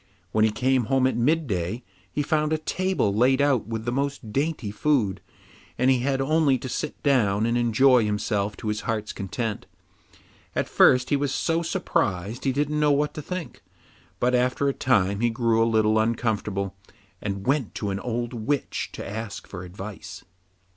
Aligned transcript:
When 0.31 0.43
he 0.43 0.49
came 0.49 0.85
home 0.85 1.05
at 1.05 1.15
midday, 1.15 1.83
he 2.11 2.23
found 2.23 2.51
a 2.51 2.57
table 2.57 3.13
laid 3.13 3.39
out 3.39 3.67
with 3.67 3.85
the 3.85 3.91
most 3.91 4.33
dainty 4.33 4.71
food, 4.71 5.21
and 5.77 5.91
he 5.91 5.99
had 5.99 6.19
only 6.19 6.57
to 6.57 6.67
sit 6.67 7.03
down 7.03 7.45
and 7.45 7.55
enjoy 7.55 8.03
himself 8.03 8.57
to 8.57 8.69
his 8.69 8.81
heart's 8.81 9.13
content. 9.13 9.67
At 10.55 10.67
first 10.67 11.11
he 11.11 11.15
was 11.15 11.31
so 11.31 11.61
surprised 11.61 12.45
he 12.45 12.51
didn't 12.51 12.79
know 12.79 12.91
what 12.91 13.13
to 13.13 13.21
think, 13.21 13.61
but 14.19 14.33
after 14.33 14.67
a 14.67 14.73
time 14.73 15.19
he 15.19 15.29
grew 15.29 15.63
a 15.63 15.69
little 15.69 15.99
uncomfortable, 15.99 16.75
and 17.21 17.45
went 17.45 17.75
to 17.75 17.91
an 17.91 17.99
old 17.99 18.33
witch 18.33 18.89
to 18.93 19.07
ask 19.07 19.45
for 19.45 19.63
advice. 19.63 20.23